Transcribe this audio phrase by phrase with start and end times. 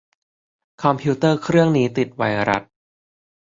[0.83, 2.63] คอมพิวเตอร์เครื่องนี้ติดไวรัส